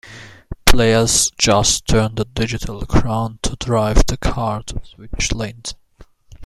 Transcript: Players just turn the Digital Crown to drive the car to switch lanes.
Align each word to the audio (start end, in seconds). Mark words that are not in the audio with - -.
Players 0.65 1.29
just 1.37 1.85
turn 1.85 2.15
the 2.15 2.25
Digital 2.25 2.83
Crown 2.87 3.37
to 3.43 3.55
drive 3.57 4.03
the 4.07 4.17
car 4.17 4.63
to 4.63 4.81
switch 4.83 5.31
lanes. 5.31 5.75